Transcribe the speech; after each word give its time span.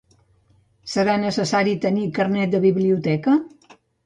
Serà 0.93 1.17
necessari 1.23 1.75
tenir 1.83 2.07
carnet 2.17 2.57
de 2.57 2.63
biblioteca? 2.65 3.37